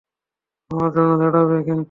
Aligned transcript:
আমার 0.71 0.89
জন্য 0.95 1.11
দাঁড়াবে 1.21 1.57
কিন্তু। 1.59 1.79